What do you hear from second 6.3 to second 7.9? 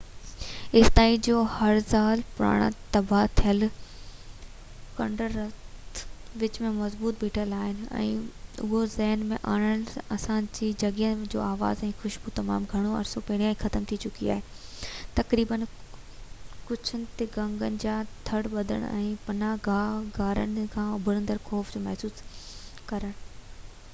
وچ ۾ مضبوط بيٺل آهن